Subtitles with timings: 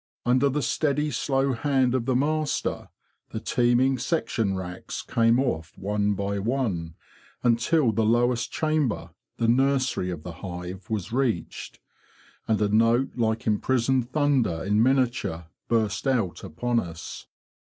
[0.25, 2.89] Under the steady slow hand of the master,
[3.29, 6.95] the teeming section racks came off one by one,
[7.43, 11.79] until the lowest chamber—the nursery of the hive—was reached,
[12.47, 17.27] and a note like imprisoned thunder in miniature burst out upon us.